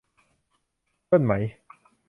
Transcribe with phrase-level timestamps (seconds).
[1.09, 1.33] ย่นไหม